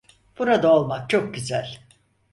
[0.39, 1.77] Burada olmak çok güzel.